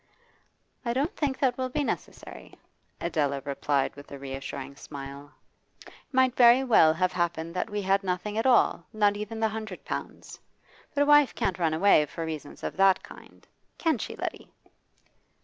'I 0.83 0.93
don't 0.93 1.15
think 1.15 1.37
that 1.37 1.59
will 1.59 1.69
be 1.69 1.83
necessary,' 1.83 2.55
Adela 2.99 3.39
replied 3.45 3.95
with 3.95 4.09
a 4.11 4.17
reassuring 4.17 4.75
smile. 4.75 5.31
'It 5.85 5.91
might 6.11 6.35
very 6.35 6.63
well 6.63 6.91
have 6.95 7.11
happened 7.11 7.53
that 7.53 7.69
we 7.69 7.83
had 7.83 8.03
nothing 8.03 8.35
at 8.35 8.47
all, 8.47 8.83
not 8.93 9.15
even 9.15 9.39
the 9.39 9.49
hundred 9.49 9.85
pounds; 9.85 10.39
but 10.95 11.03
a 11.03 11.05
wife 11.05 11.35
can't 11.35 11.59
run 11.59 11.75
away 11.75 12.07
for 12.07 12.25
reasons 12.25 12.63
of 12.63 12.77
that 12.77 13.03
kind 13.03 13.47
can 13.77 13.99
she, 13.99 14.15
Letty? 14.15 14.49